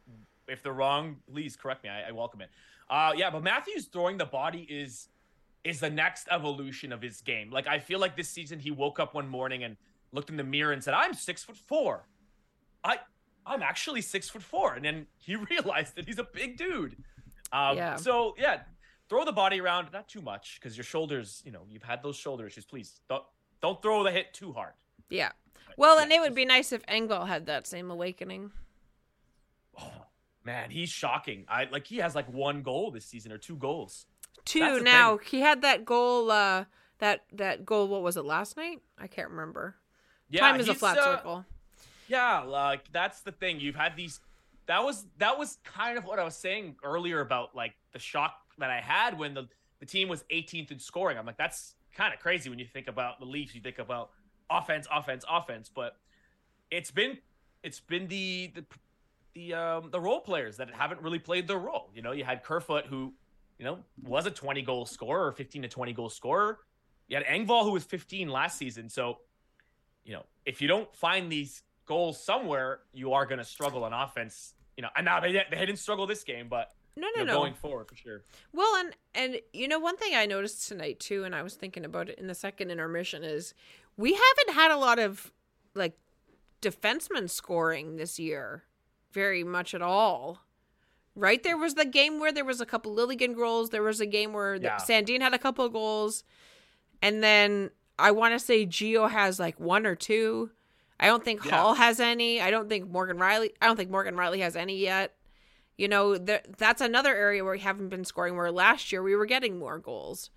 [0.48, 1.90] if they're wrong, please correct me.
[1.90, 2.50] I, I welcome it.
[2.90, 5.10] Uh, yeah, but Matthews throwing the body is
[5.66, 7.50] is the next evolution of his game.
[7.52, 9.76] Like I feel like this season he woke up one morning and
[10.14, 12.06] looked in the mirror and said, "I'm six foot four.
[12.86, 13.00] I
[13.46, 14.74] I'm actually six foot four.
[14.74, 16.98] And then he realized that he's a big dude.
[17.52, 17.96] Um, Yeah.
[17.96, 18.62] So yeah,
[19.10, 22.16] throw the body around, not too much, because your shoulders, you know, you've had those
[22.16, 22.66] shoulder issues.
[22.66, 23.24] Please don't
[23.62, 24.74] don't throw the hit too hard.
[25.10, 25.32] Yeah.
[25.78, 28.52] Well, yeah, and it would be nice if Engvall had that same awakening.
[29.80, 30.06] Oh,
[30.44, 31.46] man, he's shocking.
[31.48, 34.06] I like he has like one goal this season or two goals.
[34.46, 35.18] Two now.
[35.18, 36.66] He had that goal uh
[37.00, 38.82] that that goal what was it last night?
[38.98, 39.76] I can't remember.
[40.30, 41.46] Yeah, Time is a flat uh, circle.
[42.14, 43.60] Yeah, like that's the thing.
[43.60, 44.20] You've had these.
[44.68, 48.36] That was that was kind of what I was saying earlier about like the shock
[48.60, 49.48] that I had when the
[49.80, 51.18] the team was 18th in scoring.
[51.18, 53.56] I'm like, that's kind of crazy when you think about the Leafs.
[53.56, 54.12] You think about
[54.48, 55.98] offense, offense, offense, but
[56.70, 57.18] it's been
[57.64, 58.66] it's been the the
[59.34, 61.90] the um the role players that haven't really played their role.
[61.96, 63.12] You know, you had Kerfoot who,
[63.58, 66.60] you know, was a 20 goal scorer or 15 to 20 goal scorer.
[67.08, 68.88] You had Engvall who was 15 last season.
[68.88, 69.18] So,
[70.06, 73.94] you know, if you don't find these goals somewhere, you are going to struggle on
[73.94, 74.54] offense.
[74.78, 77.34] You know, and now they they didn't struggle this game, but No, you no, know,
[77.34, 77.40] no.
[77.40, 78.22] going forward for sure.
[78.54, 81.86] Well, and and you know one thing I noticed tonight too, and I was thinking
[81.86, 83.54] about it in the second intermission is
[83.98, 85.32] we haven't had a lot of
[85.76, 85.96] like
[86.62, 88.64] defensemen scoring this year,
[89.12, 90.40] very much at all.
[91.16, 93.70] Right there was the game where there was a couple Liljegren goals.
[93.70, 94.78] There was a game where the, Yeah.
[94.78, 96.24] Sandin had a couple goals,
[97.04, 97.70] and then
[98.00, 100.50] I want to say Gio has like one or two.
[101.04, 101.62] I don't think Yeah.
[101.62, 102.40] Holl has any.
[102.40, 103.50] I don't think Morgan Rielly.
[103.62, 105.14] I don't think Morgan Rielly has any yet.
[105.78, 108.38] You know, there, that's another area where we haven't been scoring.
[108.38, 110.30] Where last year we were getting more goals.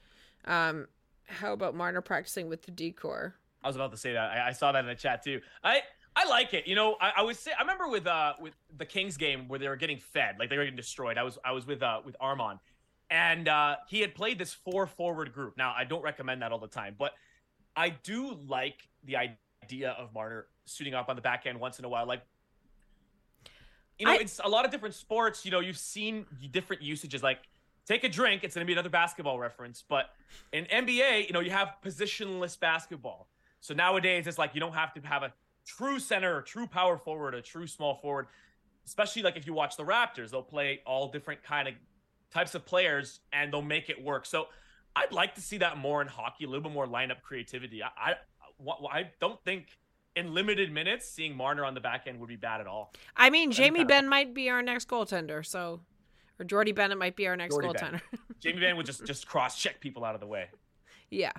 [0.44, 0.88] Um,
[1.26, 3.36] how about Marner practicing with the decor?
[3.62, 4.30] I was about to say that.
[4.30, 5.40] I, I saw that in the chat too.
[5.62, 5.82] I
[6.16, 6.66] I like it.
[6.66, 9.60] You know, I, I was say I remember with uh with the Kings game where
[9.60, 11.16] they were getting fed, like they were getting destroyed.
[11.16, 12.58] I was I was with uh with Armaan,
[13.08, 15.56] and uh he had played this four forward group.
[15.56, 17.12] Now I don't recommend that all the time, but
[17.76, 19.36] I do like the idea
[19.72, 22.06] of Marner suiting up on the back end once in a while.
[22.06, 22.22] Like,
[23.98, 25.44] you know, I- it's a lot of different sports.
[25.44, 27.22] You know, you've seen different usages.
[27.22, 27.38] Like,
[27.86, 28.44] take a drink.
[28.44, 29.82] It's going to be another basketball reference.
[29.86, 30.10] But
[30.52, 33.28] in NBA, you know, you have positionless basketball.
[33.60, 35.32] So nowadays, it's like you don't have to have a
[35.64, 38.26] true center, a true power forward, a true small forward.
[38.84, 41.74] Especially like if you watch the Raptors, they'll play all different kind of
[42.30, 44.26] types of players and they'll make it work.
[44.26, 44.46] So
[44.94, 47.82] I'd like to see that more in hockey, a little bit more lineup creativity.
[47.82, 48.14] I, I,
[48.90, 49.66] I don't think
[50.14, 52.92] in limited minutes seeing Marner on the back end would be bad at all.
[53.16, 55.44] I mean, Jamie kind of- Benn might be our next goaltender.
[55.44, 55.80] So,
[56.38, 58.00] or Jordie Bennett might be our next Jordie goaltender.
[58.10, 58.20] Benn.
[58.40, 60.46] Jamie Van would just just cross check people out of the way.
[61.10, 61.32] yeah.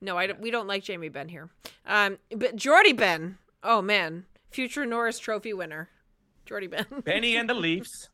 [0.00, 1.48] No, I don't, we don't like Jamie Benn here.
[1.86, 3.38] Um, but Jordie Benn.
[3.62, 5.88] Oh man, future Norris Trophy winner,
[6.46, 6.86] Jordie Benn.
[7.04, 8.08] Benny and the Leafs.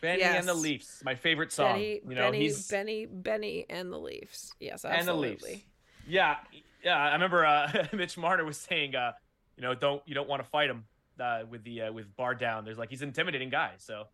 [0.00, 0.62] Benny and the Yes.
[0.62, 1.74] Leafs, my favorite song.
[1.74, 4.52] Benny, you know, Benny, he's Benny, Benny, and the Leafs.
[4.60, 5.50] Yes, and the absolutely.
[5.50, 5.64] Leafs.
[6.06, 6.36] Yeah,
[6.84, 6.96] yeah.
[6.98, 9.12] I remember uh, Mitch Marner was saying, uh,
[9.56, 10.84] you know, don't you don't want to fight him
[11.20, 12.64] uh, with the uh, with bar down.
[12.64, 14.04] There's like he's an intimidating guy, so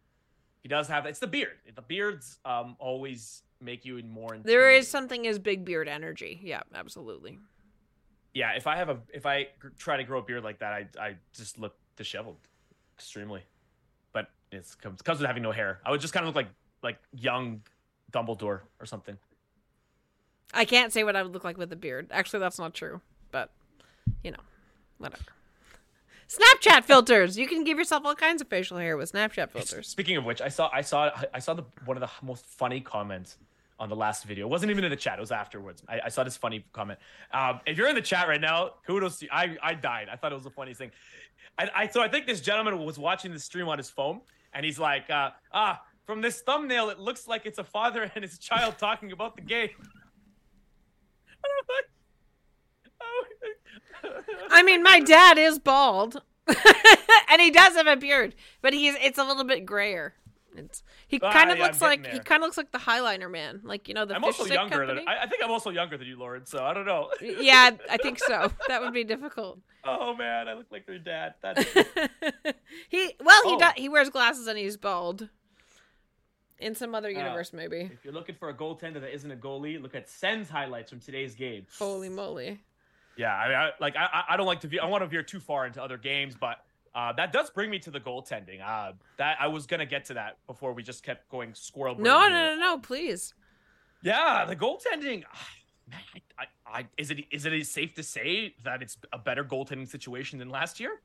[0.63, 1.57] he does have it's the beard.
[1.75, 4.37] The beards um always make you more.
[4.43, 6.41] There is something as big beard energy.
[6.43, 7.39] Yeah, absolutely.
[8.35, 8.53] yeah.
[8.57, 9.49] If I have a if I
[9.79, 12.39] try to grow a beard like that, I I just look disheveled,
[12.97, 13.43] extremely.
[14.13, 15.81] But it's comes comes with having no hair.
[15.85, 17.63] I would just kind of look like like young
[18.13, 19.17] Dumbledore or something.
[20.55, 22.09] I can't say what I would look like with a beard.
[22.11, 23.01] Actually, that's not true.
[23.31, 23.51] But
[24.23, 24.39] you know,
[24.99, 25.23] whatever.
[26.29, 27.39] Snapchat filters.
[27.39, 29.89] You can give yourself all kinds of facial hair with Snapchat filters.
[29.89, 32.81] Speaking of which, I saw I saw I saw the one of the most funny
[32.81, 33.39] comments
[33.81, 34.47] on the last video.
[34.47, 35.19] It wasn't even in the chat.
[35.19, 35.83] It was afterwards.
[35.89, 36.99] I, I saw this funny comment.
[37.33, 39.31] Um, if you're in the chat right now, kudos to you.
[39.33, 40.09] I, I died.
[40.11, 40.91] I thought it was the funniest thing.
[41.59, 44.21] I, I so I think this gentleman was watching the stream on his phone,
[44.53, 48.25] and he's like, uh, ah, from this thumbnail, it looks like it's a father and
[48.25, 49.71] his child talking about the game.
[54.51, 56.23] I mean, my dad is bald,
[57.29, 60.15] and he does have a beard, but he's it's a little bit grayer.
[60.57, 62.79] It's he Ah, kind of yeah, looks like getting he kind of looks like the
[62.79, 65.01] Highliner man, like you know the I'm also younger company.
[65.01, 66.47] than I, I think I'm also younger than you, Lauren.
[66.47, 67.11] So I don't know.
[67.21, 68.51] yeah, I think so.
[68.69, 69.61] That would be difficult.
[69.85, 71.35] oh man, I look like your dad.
[71.43, 71.63] That's
[72.89, 73.59] he well, he Oh.
[73.59, 75.29] does, he wears glasses and he's bald.
[76.61, 77.83] In some other Uh, universe, maybe.
[77.93, 81.01] If you're looking for a goaltender that isn't a goalie, look at Sen's highlights from
[81.01, 81.67] today's game.
[81.79, 82.61] Holy moly!
[83.17, 84.81] Yeah, I, mean, I like I, I- I don't like to veer.
[84.83, 86.59] I want to veer too far into other games, but
[86.95, 88.61] uh, that does bring me to the goaltending.
[88.65, 91.95] Uh, that I was gonna get to that before we just kept going squirrel.
[91.97, 92.79] No, no, no, no!
[92.79, 93.35] Please.
[94.03, 95.25] Yeah, the goaltending.
[95.33, 95.49] ah,
[95.91, 96.01] Man,
[96.39, 99.89] I, I, I, is it is it safe to say that it's a better goaltending
[99.89, 101.01] situation than last year?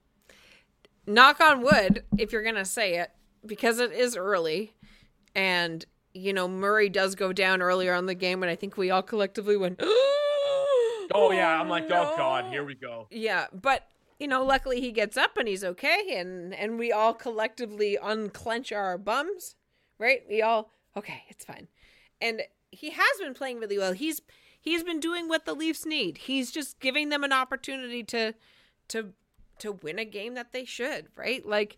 [1.05, 3.11] knock on wood if you're gonna say it
[3.45, 4.73] because it is early
[5.35, 8.91] and you know murray does go down earlier on the game and i think we
[8.91, 9.81] all collectively went
[11.15, 13.07] Oh yeah, I'm like, oh god, here we go.
[13.11, 13.87] yeah but
[14.19, 18.71] you know luckily he gets up and he's okay and and we all collectively unclench
[18.71, 19.55] our bums
[19.99, 20.21] right?
[20.27, 21.67] We all okay it's fine.
[22.21, 22.41] And
[22.71, 23.91] he has been playing really well.
[23.93, 24.21] He's
[24.59, 26.19] he's been doing what the leafs need.
[26.19, 28.33] He's just giving them an opportunity to
[28.87, 29.13] to
[29.59, 31.45] to win a game that they should right?
[31.45, 31.77] Like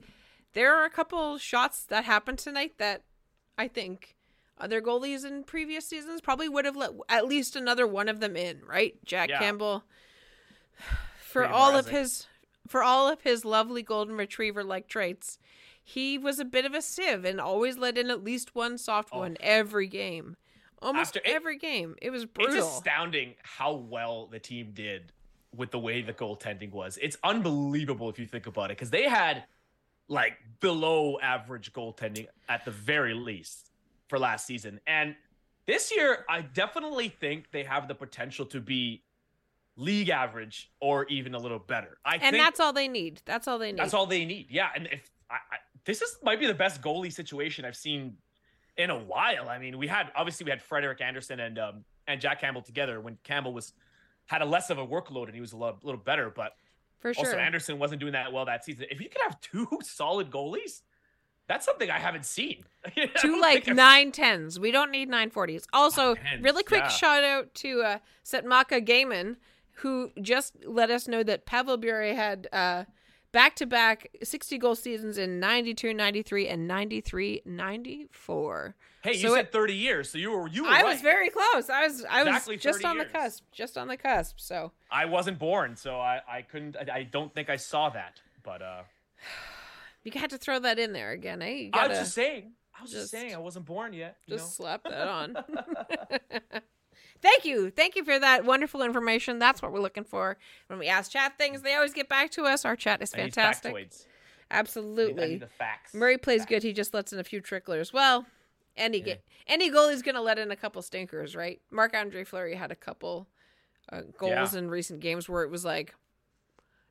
[0.53, 3.03] there are a couple shots that happened tonight that
[3.57, 4.15] i think
[4.57, 8.35] other goalies in previous seasons probably would have let at least another one of them
[8.35, 9.39] in right jack Yeah.
[9.39, 9.83] campbell
[11.19, 12.27] for Pretty all of his
[12.67, 15.37] for all of his lovely golden retriever like traits
[15.83, 19.09] he was a bit of a sieve and always let in at least one soft
[19.11, 19.19] Oh.
[19.19, 20.35] one every game
[20.81, 22.55] almost After- it- every game it was brutal.
[22.55, 25.11] It's astounding how well the team did
[25.55, 26.97] with the way the goaltending was.
[27.01, 29.45] It's unbelievable if you think about it, because they had
[30.07, 33.71] like below average goaltending at the very least
[34.07, 34.79] for last season.
[34.85, 35.15] And
[35.65, 39.03] this year, I definitely think they have the potential to be
[39.77, 41.97] league average or even a little better.
[42.05, 44.47] I and that's all they need that's all they need that's all they need.
[44.49, 48.17] Yeah, and if I, I, this is might be the best goalie situation I've seen
[48.77, 49.49] in a while.
[49.49, 53.01] I mean, we had obviously we had Frederik Andersen and um and Jack Campbell together
[53.01, 53.73] when Campbell was
[54.27, 56.55] had a less of a workload and he was a little, little better, but
[57.05, 58.85] for sure also Andersen wasn't doing that well that season.
[58.89, 60.81] If you could have two solid goalies,
[61.47, 62.63] that's something I haven't seen.
[62.97, 64.59] I two like nine tens.
[64.59, 65.67] We don't need nine forties.
[65.71, 66.89] Also, really quick yeah.
[66.89, 69.35] shout out to uh, Setmaka Gaiman,
[69.75, 72.85] who just let us know that Pavel Bure had uh,
[73.35, 79.51] back-to-back 60 goal seasons in 92 93 and 93 94 Hey, you So said it-
[79.51, 80.85] 30 years, so you were you were i right.
[80.85, 83.87] was very close i was i Exactly was just 30 on the cusp just on
[83.89, 87.57] the cusp so I wasn't born, so I I couldn't I, I don't think I
[87.57, 88.21] saw that.
[88.43, 88.83] But uh
[90.03, 92.53] you had to throw that in there again eh you I gotta was just saying.
[92.77, 94.15] I was just, just- saying I wasn't born yet.
[94.27, 94.63] you just know?
[94.65, 95.35] slap that on
[97.25, 97.71] Thank you.
[97.71, 99.39] Thank you for that wonderful information.
[99.39, 100.37] That's what we're looking for.
[100.67, 102.65] When we ask chat things, they always get back to us.
[102.65, 103.73] Our chat is fantastic.
[103.73, 103.77] factoids.
[103.77, 103.91] I need-
[104.51, 105.37] Absolutely.
[105.37, 105.95] The facts.
[105.95, 106.49] Murray plays Facts.
[106.49, 106.63] good.
[106.63, 107.91] He just lets in a few tricklers.
[107.91, 108.27] Well,
[108.77, 109.15] any Yeah.
[109.47, 111.59] any goalie's going to let in a couple stinkers, right?
[111.71, 113.27] Marc Andre Fleury had a couple
[113.91, 114.59] uh, goals Yeah.
[114.59, 115.95] in recent games where it was like,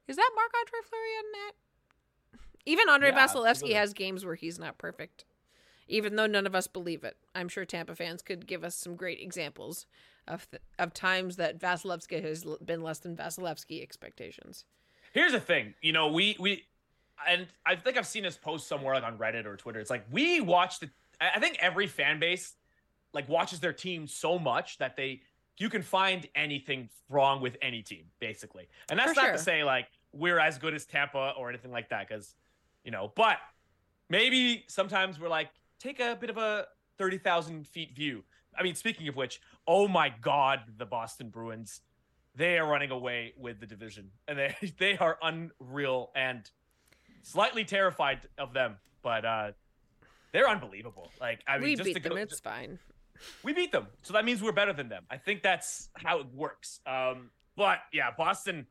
[0.09, 1.55] is that Marc Andre Fleury in net?
[2.67, 3.75] Even Andre Yeah, Vasilevsky absolutely.
[3.75, 5.25] has games where he's not perfect,
[5.89, 7.17] even though none of us believe it.
[7.37, 9.87] I'm sure Tampa fans could give us some great examples
[10.27, 14.65] of th- of times that Vasilevskiy has l- been less than Vasilevskiy expectations.
[15.13, 16.65] Here's the thing, you know, we we
[17.29, 19.79] and I think I've seen this post somewhere like on Reddit or Twitter.
[19.81, 22.55] It's like we watch the I I think every fan base
[23.13, 25.23] like watches their team so much that they
[25.57, 28.69] you can find anything wrong with any team basically.
[28.91, 29.33] And that's For not sure.
[29.35, 32.35] to say like we're as good as Tampa or anything like that cuz
[32.85, 33.39] you know, but
[34.09, 36.67] maybe sometimes we're like take a bit of a
[36.99, 38.25] 30,000 feet view.
[38.59, 41.81] I mean, speaking of which, oh my god, the Boston Bruins
[42.37, 44.11] they are running away with the division.
[44.27, 46.51] And they they are unreal and
[47.23, 49.53] slightly terrified of them but uh
[50.33, 51.11] they're unbelievable.
[51.21, 52.13] Like i mean we just beat to them.
[52.13, 52.79] go, It's fine.
[53.45, 53.87] we beat them.
[54.03, 55.05] So that means we're better than them.
[55.11, 56.81] I think that's how it works.
[56.87, 58.67] Um but yeah boston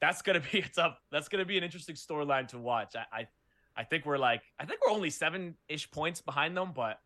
[0.00, 2.94] that's gonna be it's up that's gonna be an interesting storyline to watch.
[2.94, 3.28] I i,
[3.76, 7.00] I think we're like i think we're only seven-ish points behind them but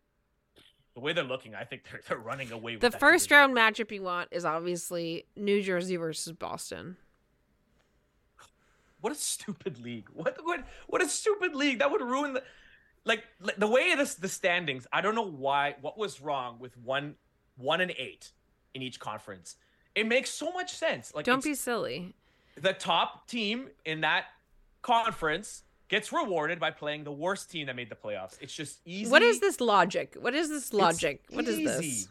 [0.95, 2.93] the way they're looking i think they're, they're running away with it.
[2.93, 6.97] The first round matchup you want is obviously New Jersey versus Boston.
[9.01, 10.09] What a stupid league.
[10.15, 11.81] What what what a stupid league.
[11.81, 12.43] That would ruin the
[13.05, 14.87] like like, the way this the standings.
[14.95, 17.17] I don't know why what was wrong with one
[17.59, 18.33] one and eight
[18.73, 19.57] in each conference.
[19.95, 21.13] It makes so much sense.
[21.15, 22.15] Like Don't be silly.
[22.59, 24.25] the top team in that
[24.81, 28.37] conference gets rewarded by playing the worst team that made the playoffs.
[28.40, 29.11] It's just easy.
[29.11, 30.16] What is this logic?
[30.18, 31.25] What is this It's logic?
[31.31, 31.83] What is this?
[31.83, 32.09] easy.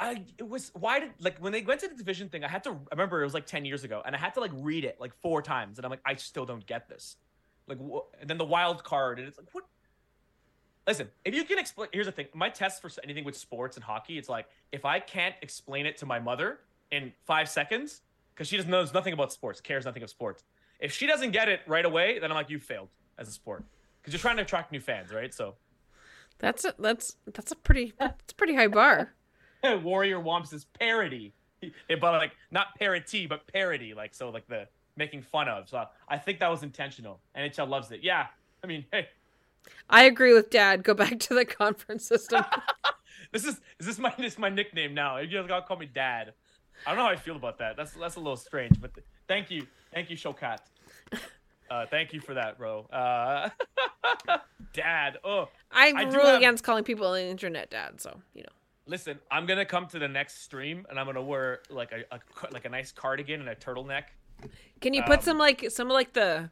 [0.00, 2.64] I it was why did like when they went to the division thing, I had
[2.64, 4.84] to I remember it was like 10 years ago and I had to like read
[4.84, 7.16] it like four times and I'm like I still don't get this.
[7.68, 9.64] Like wh- and then the wild card and it's like what
[10.86, 12.26] Listen, if you can explain here's the thing.
[12.34, 15.96] My test for anything with sports and hockey, it's like if I can't explain it
[15.98, 18.02] to my mother in 5 seconds
[18.34, 20.42] cuz she doesn't knows nothing about sports, cares nothing of sports.
[20.80, 23.64] If she doesn't get it right away, then I'm like you failed as a sport.
[24.02, 25.32] Cuz you're trying to attract new fans, right?
[25.32, 25.56] So
[26.38, 29.14] That's a, that's that's a pretty that's a pretty high bar.
[29.64, 31.32] Warrior Womps is parody,
[31.88, 35.68] but like not parody, but parody, like so, like the making fun of.
[35.68, 37.20] So I think that was intentional.
[37.36, 38.00] NHL loves it.
[38.02, 38.26] Yeah,
[38.62, 39.08] I mean, hey,
[39.88, 40.82] I agree with Dad.
[40.82, 42.44] Go back to the conference system.
[43.32, 45.18] this is is this my this is my nickname now?
[45.18, 46.34] You guys gotta call me Dad.
[46.86, 47.76] I don't know how I feel about that.
[47.76, 48.90] That's that's a little strange, but
[49.28, 50.58] thank you, thank you, Showcat.
[51.70, 52.80] Uh, thank you for that, bro.
[52.92, 53.48] Uh,
[54.74, 55.16] Dad.
[55.24, 58.00] Oh, I, I do rule have- against calling people on the internet dad.
[58.02, 58.48] So you know.
[58.86, 62.20] listen, I'm gonna come to the next stream and I'm gonna wear like a, a
[62.52, 64.04] like a nice cardigan and a turtleneck.
[64.82, 66.50] Can you put Um, some like some of like the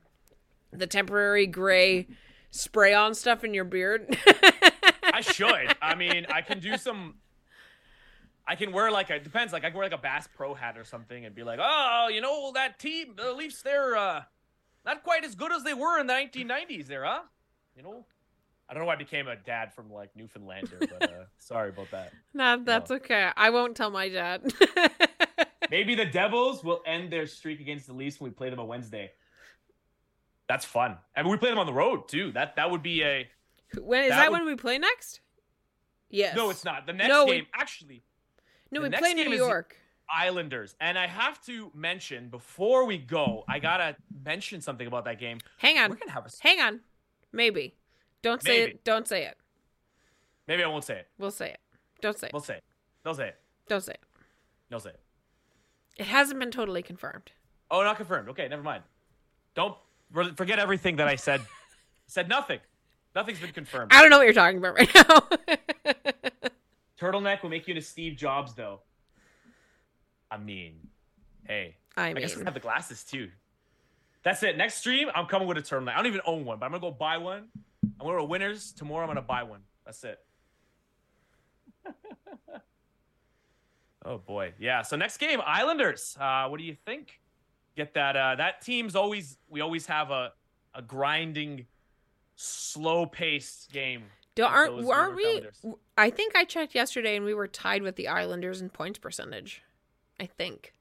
[0.72, 2.08] the temporary gray
[2.50, 4.16] spray on stuff in your beard?
[5.04, 5.76] I should.
[5.82, 7.16] I mean, I can do some.
[8.52, 9.50] I can wear like a depends.
[9.54, 12.08] Like I can wear like a Bass Pro hat or something and be like, oh,
[12.12, 14.24] you know that team, the Leafs, they're uh,
[14.84, 16.86] not quite as good as they were in the 1990s.
[16.86, 17.20] There, huh?
[17.74, 18.04] You know,
[18.68, 21.90] I don't know why I became a dad from like Newfoundlander, but uh, sorry about
[21.92, 22.12] that.
[22.34, 23.30] nah, that's okay.
[23.34, 24.52] I won't tell my dad.
[25.70, 28.68] Maybe the Devils will end their streak against the Leafs when we play them on
[28.68, 29.12] Wednesday.
[30.46, 30.98] That's fun.
[31.16, 32.32] I mean, we play them on the road too.
[32.32, 33.26] That that would be a
[33.80, 35.20] when is That that, would- when we play next?
[36.10, 36.36] Yes.
[36.36, 36.50] no.
[36.50, 37.46] It's not the next No, we- game.
[37.54, 38.02] Actually,
[38.72, 39.76] No, the we play New York.
[40.10, 40.74] Islanders.
[40.80, 45.38] And I have to mention before we go, I gotta mention something about that game.
[45.58, 45.90] Hang on.
[45.90, 46.30] We're gonna have a.
[46.40, 46.80] Hang on.
[47.32, 47.76] Maybe.
[48.22, 48.72] Don't say Maybe.
[48.72, 48.84] it.
[48.84, 49.36] Don't say it.
[50.48, 51.08] Maybe I won't say it.
[51.18, 51.60] We'll say it.
[52.00, 52.32] Don't say it.
[52.32, 52.64] We'll say it.
[53.04, 53.36] They'll say it.
[53.68, 54.00] Don't say it.
[54.68, 55.00] They'll say it.
[55.98, 57.32] It hasn't been totally confirmed.
[57.70, 58.28] Oh, not confirmed.
[58.30, 58.82] Okay, never mind.
[59.54, 59.76] Don't
[60.34, 61.42] forget everything that I said.
[62.06, 62.60] said nothing.
[63.14, 63.92] Nothing's been confirmed.
[63.94, 65.94] I don't know what you're talking about right now.
[67.02, 68.80] Turtleneck will make you into Steve Jobs, though.
[70.30, 70.74] I mean,
[71.48, 71.74] hey.
[71.96, 73.28] I I guess we have the glasses too.
[74.22, 74.56] That's it.
[74.56, 75.94] Next stream, I'm coming with a turtleneck.
[75.94, 77.48] I don't even own one, but I'm gonna go buy one.
[77.82, 79.02] I'm gonna go to Winners tomorrow.
[79.02, 79.62] I'm gonna buy one.
[79.84, 80.20] That's it.
[84.06, 84.82] oh boy, yeah.
[84.82, 86.16] So next game, Islanders.
[86.18, 87.20] Uh, what do you think?
[87.76, 88.16] Get that?
[88.16, 89.38] Uh, that team's always.
[89.50, 90.32] We always have a
[90.72, 91.66] a grinding,
[92.36, 94.04] slow paced game.
[94.34, 95.26] Don't, aren't aren't we?
[95.26, 95.64] Islanders.
[95.96, 99.62] I think I checked yesterday and we were tied with the Islanders in points percentage.
[100.18, 100.72] I think.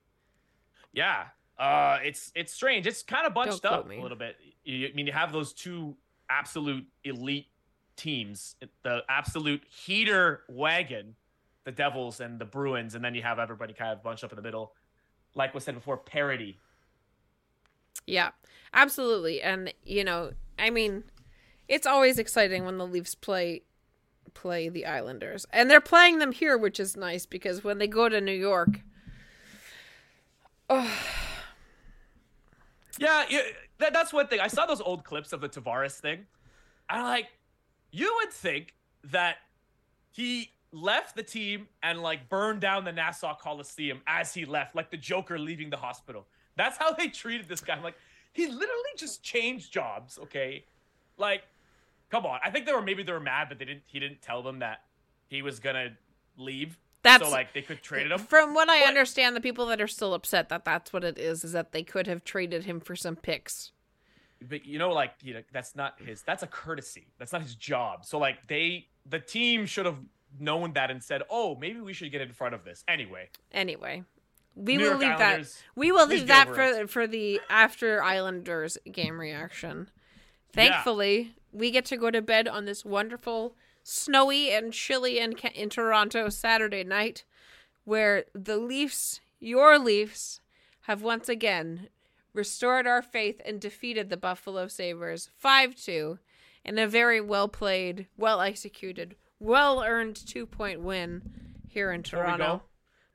[0.94, 1.26] Yeah.
[1.58, 2.88] Uh, it's it's strange.
[2.88, 4.00] It's kind of bunched up me.
[4.00, 4.36] a little bit.
[4.64, 5.96] You, I mean, you have those two
[6.30, 7.48] absolute elite
[7.96, 11.16] teams, the absolute heater wagon,
[11.66, 14.38] the Devils and the Bruins, and then you have everybody kind of bunched up in
[14.38, 14.74] the middle.
[15.36, 16.58] Like was said before, parity.
[18.08, 18.32] Yeah,
[18.74, 19.42] absolutely.
[19.42, 21.04] And you know, I mean,
[21.72, 23.64] it's always exciting when the Leafs play
[24.34, 25.46] play the Islanders.
[25.52, 28.82] And they're playing them here, which is nice because when they go to New York,
[33.00, 33.42] Yeah, yeah
[33.80, 34.40] that, that's one thing.
[34.40, 36.28] I saw those old clips of the Tavares thing.
[36.90, 37.28] I'm like,
[37.92, 39.38] you would think that
[40.12, 44.92] he left the team and like burned down the Nassau Coliseum as he left, like
[44.92, 46.28] the Joker leaving the hospital.
[46.58, 47.74] That's how they treated this guy.
[47.74, 47.98] I'm like,
[48.34, 50.20] he literally just changed jobs.
[50.24, 50.66] Okay,
[51.18, 51.44] like,
[52.12, 52.40] come on.
[52.44, 53.84] I think they were maybe they were mad that they didn't.
[53.88, 54.84] He didn't tell them that
[55.28, 55.98] he was gonna
[56.38, 56.78] leave.
[57.04, 58.20] That's- so like they could trade him.
[58.20, 61.18] from what I But- understand, the people that are still upset that that's what it
[61.18, 63.72] is is that they could have traded him for some picks.
[64.44, 67.54] but you know like you know that's not his that's a courtesy that's not his
[67.54, 70.00] job so like they the team should have
[70.40, 74.04] known that and said oh maybe we should get in front of this anyway Anyway,
[74.56, 75.64] we New will York leave Islanders, that.
[75.80, 79.90] We will leave that for for the after Islanders game reaction.
[80.54, 85.70] Thankfully, we get to go to bed on this wonderful, snowy and chilly in in
[85.70, 87.24] Toronto Saturday night,
[87.84, 90.40] where the Leafs, your Leafs,
[90.82, 91.90] have once again
[92.34, 96.20] restored our faith and defeated the Buffalo Sabres five two,
[96.64, 101.22] in a very well played, well executed, well earned two point win
[101.68, 102.64] here in Toronto.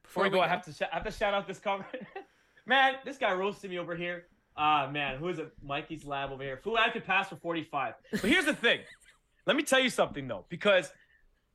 [0.03, 1.47] Before we go, before we go, I have to sh- I have to shout out
[1.47, 1.89] this comment.
[2.67, 4.27] man, this guy roasted me over here.
[4.57, 5.53] Ah man, who is it?
[5.63, 6.61] Mikey's lab over here.
[6.65, 7.95] Who I could pass for 45.
[8.11, 8.81] But here's the thing.
[9.47, 10.91] Let me tell you something though, because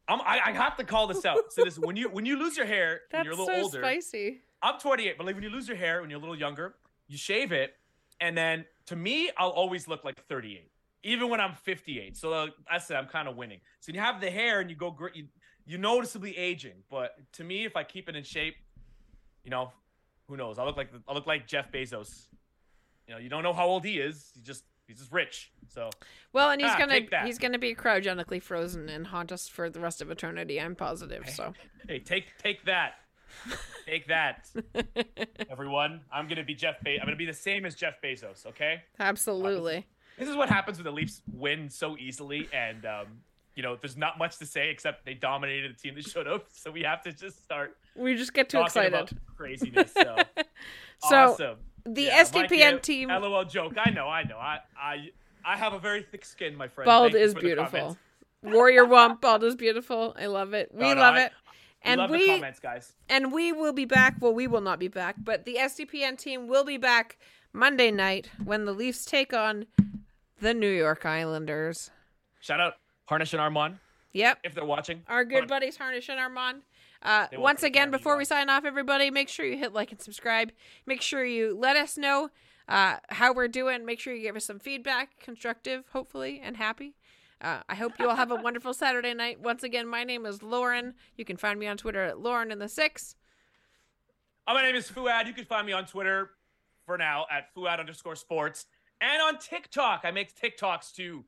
[0.08, 1.52] I'm, I, I have to call this out.
[1.52, 3.66] So this when you when you lose your hair when That's you're a so little
[3.66, 3.82] older.
[3.82, 4.42] spicy.
[4.62, 6.76] I'm 28, but like when you lose your hair when you're a little younger,
[7.08, 7.74] you shave it,
[8.20, 10.70] and then to me, I'll always look like 38,
[11.04, 12.16] even when I'm 58.
[12.16, 13.60] So uh, I said I'm kind of winning.
[13.80, 15.26] So you have the hair and you go great, you,
[15.66, 16.84] you noticeably aging.
[16.90, 18.56] But to me, if I keep it in shape,
[19.44, 19.72] you know,
[20.28, 20.60] who knows?
[20.60, 22.28] I look like I look like Jeff Bezos.
[23.12, 24.32] You know, you don't know how old he is.
[24.34, 25.52] He just he's just rich.
[25.68, 25.90] So
[26.32, 29.82] Well, and he's Ah, gonna he's gonna be cryogenically frozen and haunt us for the
[29.82, 30.62] rest of eternity.
[30.62, 31.30] I'm positive.
[31.30, 31.54] So
[31.90, 32.94] hey, take take that.
[33.86, 34.50] Take that,
[35.52, 36.02] everyone.
[36.12, 36.82] I'm gonna be Jeff.
[36.84, 38.46] Be- I'm gonna be the same as Jeff Bezos.
[38.46, 38.82] Okay.
[39.00, 39.86] absolutely.
[40.18, 43.08] This is what happens when the Leafs win so easily, and um,
[43.56, 46.46] you know, there's not much to say except they dominated the team that showed up.
[46.54, 48.94] So we have to just start We just get too excited.
[48.94, 49.92] about craziness.
[49.94, 50.16] So,
[51.04, 51.58] So awesome.
[51.86, 53.74] The Yeah, SDPN Mike, team LOL joke.
[53.78, 54.08] I know.
[54.08, 54.38] I know.
[54.38, 55.10] I I
[55.44, 56.86] I have a very thick skin, my friend.
[56.86, 57.98] bald Thank is beautiful.
[58.44, 60.16] Warrior Wump bald is beautiful.
[60.20, 60.70] I love it.
[60.74, 61.32] We No, no, love I- it.
[61.84, 62.94] We And love the we comments, guys.
[63.10, 64.16] and we will be back.
[64.20, 67.18] Well, we will not be back, but the SDPN team will be back
[67.54, 69.66] Monday night when the Leafs take on
[70.40, 71.90] the New York Islanders.
[72.40, 72.78] Shout out
[73.08, 73.80] Harnish and Armaan
[74.14, 74.40] Yep.
[74.44, 75.04] if they're watching.
[75.08, 75.48] Our good Fun.
[75.48, 76.62] buddies Harnish and Armaan.
[77.02, 79.74] Uh, once again, care of you before we sign off, everybody, make sure you hit
[79.74, 80.52] like and subscribe.
[80.86, 82.30] Make sure you let us know
[82.68, 83.86] uh, how we're doing.
[83.86, 86.96] Make sure you give us some feedback, constructive, hopefully, and happy.
[87.42, 89.42] Uh, I hope you all have a wonderful Saturday night.
[89.42, 90.94] Once again, my name is Lauren.
[91.16, 93.16] You can find me on Twitter at Lauren in the Six.
[94.48, 95.28] Uh, my name is Fouad.
[95.28, 96.32] You can find me on Twitter
[96.86, 98.68] for now at Fouad underscore sports
[99.02, 100.02] and on TikTok.
[100.04, 101.26] I make TikToks too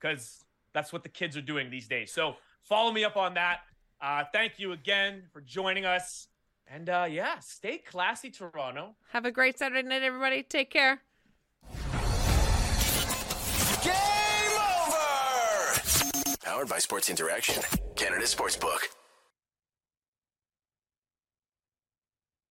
[0.00, 2.12] because that's what the kids are doing these days.
[2.12, 3.60] So follow me up on that.
[4.00, 6.28] Uh, thank you again for joining us.
[6.68, 8.96] And uh, yeah, stay classy, Toronto.
[9.12, 10.42] Have a great Saturday night, everybody.
[10.42, 11.00] Take care.
[13.82, 13.92] Game
[14.60, 15.80] over!
[16.44, 17.62] Powered by Sports Interaction,
[17.94, 18.80] Canada Sportsbook.